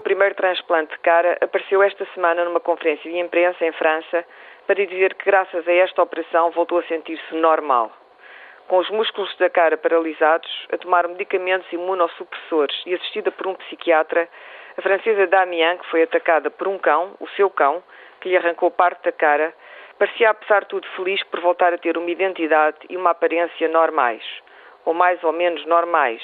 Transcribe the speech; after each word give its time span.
primeiro 0.00 0.34
transplante 0.34 0.90
de 0.92 0.98
cara, 1.00 1.36
apareceu 1.38 1.82
esta 1.82 2.06
semana 2.14 2.46
numa 2.46 2.60
conferência 2.60 3.10
de 3.10 3.18
imprensa 3.18 3.62
em 3.62 3.72
França 3.72 4.24
para 4.66 4.86
dizer 4.86 5.12
que, 5.12 5.26
graças 5.26 5.68
a 5.68 5.72
esta 5.72 6.02
operação, 6.02 6.50
voltou 6.50 6.78
a 6.78 6.82
sentir-se 6.84 7.34
normal. 7.34 7.92
Com 8.68 8.78
os 8.78 8.88
músculos 8.88 9.36
da 9.36 9.50
cara 9.50 9.76
paralisados, 9.76 10.50
a 10.72 10.78
tomar 10.78 11.06
medicamentos 11.08 11.70
imunossupressores 11.70 12.74
e 12.86 12.94
assistida 12.94 13.30
por 13.30 13.46
um 13.46 13.54
psiquiatra, 13.56 14.26
a 14.78 14.80
francesa 14.80 15.26
Damien, 15.26 15.76
que 15.76 15.90
foi 15.90 16.04
atacada 16.04 16.50
por 16.50 16.66
um 16.66 16.78
cão, 16.78 17.14
o 17.20 17.28
seu 17.36 17.50
cão, 17.50 17.84
que 18.22 18.30
lhe 18.30 18.38
arrancou 18.38 18.70
parte 18.70 19.04
da 19.04 19.12
cara, 19.12 19.52
parecia, 19.98 20.30
apesar 20.30 20.60
de 20.60 20.68
tudo, 20.68 20.88
feliz 20.96 21.22
por 21.24 21.40
voltar 21.40 21.74
a 21.74 21.76
ter 21.76 21.98
uma 21.98 22.10
identidade 22.10 22.78
e 22.88 22.96
uma 22.96 23.10
aparência 23.10 23.68
normais, 23.68 24.24
ou 24.86 24.94
mais 24.94 25.22
ou 25.22 25.32
menos 25.32 25.66
normais, 25.66 26.22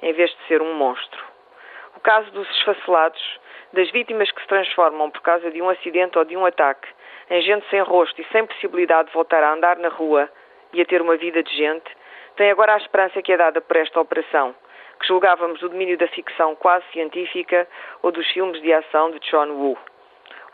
em 0.00 0.14
vez 0.14 0.30
de 0.30 0.46
ser 0.48 0.62
um 0.62 0.72
monstro. 0.72 1.31
Caso 2.02 2.30
dos 2.32 2.50
esfacelados, 2.50 3.40
das 3.72 3.88
vítimas 3.92 4.28
que 4.32 4.40
se 4.40 4.48
transformam 4.48 5.08
por 5.08 5.22
causa 5.22 5.50
de 5.52 5.62
um 5.62 5.68
acidente 5.68 6.18
ou 6.18 6.24
de 6.24 6.36
um 6.36 6.44
ataque, 6.44 6.88
em 7.30 7.40
gente 7.42 7.64
sem 7.70 7.80
rosto 7.80 8.20
e 8.20 8.26
sem 8.32 8.44
possibilidade 8.44 9.08
de 9.08 9.14
voltar 9.14 9.42
a 9.42 9.52
andar 9.52 9.76
na 9.78 9.88
rua 9.88 10.28
e 10.72 10.80
a 10.80 10.84
ter 10.84 11.00
uma 11.00 11.16
vida 11.16 11.44
de 11.44 11.56
gente, 11.56 11.88
tem 12.36 12.50
agora 12.50 12.74
a 12.74 12.78
esperança 12.78 13.22
que 13.22 13.32
é 13.32 13.36
dada 13.36 13.60
por 13.60 13.76
esta 13.76 14.00
operação, 14.00 14.52
que 14.98 15.06
julgávamos 15.06 15.60
do 15.60 15.68
domínio 15.68 15.96
da 15.96 16.08
ficção 16.08 16.56
quase 16.56 16.84
científica 16.92 17.68
ou 18.02 18.10
dos 18.10 18.26
filmes 18.32 18.60
de 18.60 18.72
ação 18.72 19.12
de 19.12 19.20
John 19.20 19.50
Woo. 19.50 19.78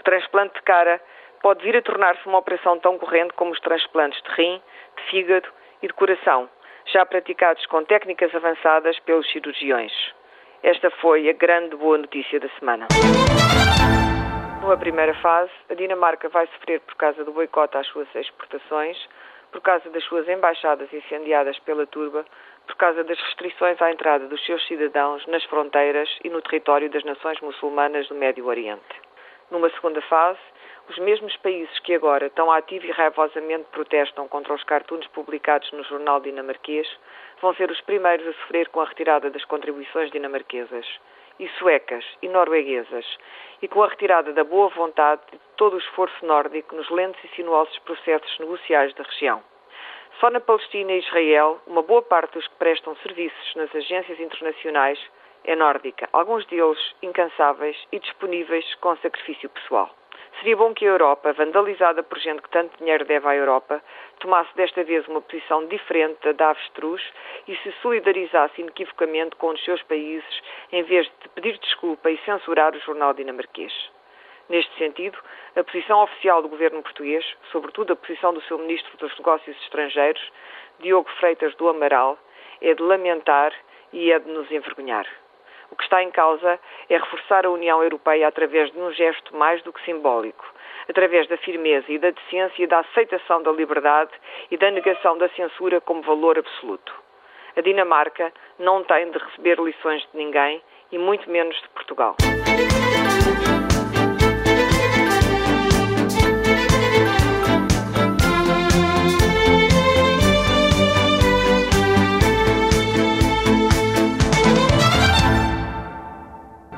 O 0.01 0.03
transplante 0.03 0.55
de 0.55 0.63
cara 0.63 1.01
pode 1.41 1.65
vir 1.65 1.77
a 1.79 1.83
tornar-se 1.83 2.27
uma 2.27 2.39
operação 2.39 2.79
tão 2.79 2.99
corrente 2.99 3.33
como 3.33 3.53
os 3.53 3.61
transplantes 3.61 4.21
de 4.23 4.31
rim, 4.33 4.63
de 4.99 5.03
fígado 5.05 5.49
e 5.83 5.87
de 5.87 5.95
coração, 5.95 6.49
já 6.93 7.07
praticados 7.07 7.65
com 7.67 7.83
técnicas 7.85 8.35
avançadas 8.35 8.99
pelos 9.01 9.27
cirurgiões. 9.31 10.18
Esta 10.63 10.91
foi 10.91 11.29
a 11.31 11.33
grande 11.33 11.77
boa 11.77 11.99
notícia 11.99 12.41
da 12.41 12.49
semana. 12.59 12.89
Numa 14.61 14.77
primeira 14.77 15.15
fase, 15.15 15.53
a 15.71 15.75
Dinamarca 15.75 16.29
vai 16.29 16.49
sofrer 16.49 16.81
por 16.81 16.97
causa 16.97 17.25
do 17.25 17.33
boicote 17.33 17.77
às 17.77 17.87
suas 17.87 18.13
exportações, 18.15 18.99
por 19.53 19.61
causa 19.61 19.89
das 19.91 20.03
suas 20.05 20.29
embaixadas 20.29 20.93
incendiadas 20.93 21.57
pela 21.61 21.87
turba, 21.87 22.25
por 22.67 22.75
causa 22.75 23.05
das 23.05 23.19
restrições 23.19 23.81
à 23.81 23.93
entrada 23.93 24.27
dos 24.27 24.45
seus 24.45 24.67
cidadãos 24.67 25.25
nas 25.29 25.45
fronteiras 25.45 26.09
e 26.25 26.29
no 26.29 26.43
território 26.43 26.91
das 26.91 27.05
nações 27.05 27.41
muçulmanas 27.41 28.09
do 28.09 28.17
Médio 28.17 28.47
Oriente. 28.47 29.01
Numa 29.51 29.71
segunda 29.71 30.03
fase, 30.03 30.41
os 30.89 30.99
mesmos 30.99 31.37
países 31.39 31.79
que 31.81 31.95
agora 31.95 32.31
tão 32.31 32.51
ativo 32.51 32.87
e 32.87 32.91
raivosamente 32.91 33.67
protestam 33.71 34.27
contra 34.27 34.55
os 34.55 34.65
cartoons 34.65 35.07
publicados 35.09 35.71
no 35.73 35.85
jornal 35.85 36.21
dinamarquês 36.21 36.89
vão 37.43 37.55
ser 37.55 37.71
os 37.71 37.81
primeiros 37.83 38.27
a 38.27 38.33
sofrer 38.33 38.69
com 38.69 38.81
a 38.81 38.87
retirada 38.87 39.31
das 39.31 39.45
contribuições 39.45 40.11
dinamarquesas 40.11 40.87
e 41.39 41.47
suecas 41.59 42.05
e 42.23 42.29
norueguesas 42.29 43.05
e 43.61 43.69
com 43.69 43.83
a 43.83 43.89
retirada 43.89 44.33
da 44.33 44.45
boa 44.45 44.69
vontade 44.71 45.21
de 45.31 45.39
todo 45.57 45.75
o 45.75 45.79
esforço 45.79 46.25
nórdico 46.25 46.75
nos 46.75 46.89
lentos 46.91 47.23
e 47.23 47.29
sinuosos 47.37 47.79
processos 47.81 48.39
negociais 48.39 48.95
da 48.95 49.05
região. 49.05 49.43
Só 50.21 50.31
na 50.31 50.41
Palestina 50.41 50.93
e 50.93 50.99
Israel, 50.99 51.61
uma 51.67 51.83
boa 51.83 52.03
parte 52.03 52.33
dos 52.33 52.49
que 52.49 52.57
prestam 52.57 52.97
serviços 52.97 53.55
nas 53.55 53.73
agências 53.75 54.19
internacionais 54.19 54.99
é 55.45 55.55
nórdica, 55.55 56.09
alguns 56.13 56.45
deles 56.47 56.95
incansáveis 57.03 57.77
e 57.93 58.01
disponíveis 58.01 58.75
com 58.77 58.97
sacrifício 58.97 59.49
pessoal. 59.51 59.95
Seria 60.39 60.57
bom 60.57 60.73
que 60.73 60.87
a 60.87 60.91
Europa, 60.91 61.33
vandalizada 61.33 62.01
por 62.01 62.17
gente 62.19 62.43
que 62.43 62.51
tanto 62.51 62.79
dinheiro 62.79 63.05
deve 63.05 63.27
à 63.27 63.35
Europa, 63.35 63.83
tomasse 64.21 64.55
desta 64.55 64.85
vez 64.85 65.07
uma 65.09 65.21
posição 65.21 65.67
diferente 65.67 66.21
da 66.23 66.33
da 66.33 66.51
avestruz 66.51 67.03
e 67.49 67.57
se 67.57 67.73
solidarizasse 67.83 68.61
inequivocamente 68.61 69.35
com 69.35 69.49
os 69.49 69.65
seus 69.65 69.83
países, 69.83 70.43
em 70.71 70.85
vez 70.85 71.07
de 71.07 71.29
pedir 71.31 71.59
desculpa 71.59 72.09
e 72.09 72.19
censurar 72.19 72.73
o 72.73 72.81
jornal 72.81 73.15
dinamarquês. 73.15 73.73
Neste 74.49 74.73
sentido, 74.79 75.19
a 75.57 75.65
posição 75.65 76.05
oficial 76.05 76.41
do 76.41 76.49
governo 76.49 76.85
português, 76.85 77.25
sobretudo 77.51 77.93
a 77.93 77.97
posição 77.97 78.33
do 78.33 78.41
seu 78.43 78.59
ministro 78.59 78.97
dos 78.97 79.19
Negócios 79.19 79.57
Estrangeiros, 79.63 80.23
Diogo 80.79 81.11
Freitas 81.19 81.53
do 81.57 81.69
Amaral, 81.69 82.17
é 82.61 82.75
de 82.75 82.83
lamentar 82.83 83.53
e 83.93 84.13
é 84.13 84.19
de 84.21 84.31
nos 84.31 84.49
envergonhar. 84.53 85.07
O 85.71 85.77
que 85.77 85.85
está 85.85 86.03
em 86.03 86.11
causa 86.11 86.59
é 86.89 86.97
reforçar 86.97 87.47
a 87.47 87.51
União 87.51 87.83
Europeia 87.83 88.29
através 88.29 88.71
de 88.73 88.79
um 88.79 88.93
gesto 88.93 89.37
mais 89.37 89.63
do 89.63 89.73
que 89.73 89.85
simbólico, 89.85 90.45
através 90.89 91.29
da 91.29 91.37
firmeza 91.37 91.87
e 91.89 91.99
da 91.99 92.11
decência 92.11 92.63
e 92.63 92.67
da 92.67 92.81
aceitação 92.81 93.43
da 93.43 93.53
liberdade 93.53 94.13
e 94.51 94.57
da 94.57 94.71
negação 94.71 95.19
da 95.19 95.29
censura 95.31 95.81
como 95.81 96.03
valor 96.03 96.39
absoluto. 96.39 96.93
A 97.57 97.61
Dinamarca 97.61 98.33
não 98.59 98.85
tem 98.85 99.11
de 99.11 99.19
receber 99.19 99.59
lições 99.59 100.03
de 100.13 100.17
ninguém 100.17 100.63
e 100.93 100.99
muito 100.99 101.29
menos 101.31 101.61
de 101.61 101.69
Portugal. 101.71 102.17